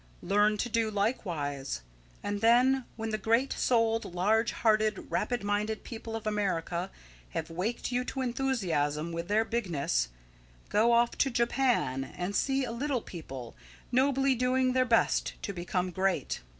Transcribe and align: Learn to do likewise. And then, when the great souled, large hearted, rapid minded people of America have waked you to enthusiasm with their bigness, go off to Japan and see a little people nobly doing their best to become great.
Learn 0.23 0.57
to 0.57 0.67
do 0.67 0.89
likewise. 0.89 1.83
And 2.23 2.41
then, 2.41 2.85
when 2.95 3.11
the 3.11 3.19
great 3.19 3.53
souled, 3.53 4.03
large 4.15 4.51
hearted, 4.51 5.11
rapid 5.11 5.43
minded 5.43 5.83
people 5.83 6.15
of 6.15 6.25
America 6.25 6.89
have 7.35 7.51
waked 7.51 7.91
you 7.91 8.03
to 8.05 8.21
enthusiasm 8.21 9.11
with 9.11 9.27
their 9.27 9.45
bigness, 9.45 10.09
go 10.69 10.91
off 10.91 11.15
to 11.19 11.29
Japan 11.29 12.03
and 12.03 12.35
see 12.35 12.63
a 12.65 12.71
little 12.71 13.01
people 13.01 13.55
nobly 13.91 14.33
doing 14.33 14.73
their 14.73 14.85
best 14.85 15.33
to 15.43 15.53
become 15.53 15.91
great. 15.91 16.41